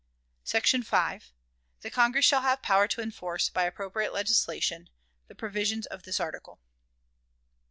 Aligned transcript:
"SECTION 0.43 0.81
5. 0.81 1.31
The 1.81 1.91
Congress 1.91 2.25
shall 2.25 2.41
have 2.41 2.63
power 2.63 2.87
to 2.87 3.01
enforce, 3.01 3.49
by 3.49 3.65
appropriate 3.65 4.11
legislation, 4.13 4.89
the 5.27 5.35
provisions 5.35 5.85
of 5.85 6.01
this 6.01 6.19
article." 6.19 6.59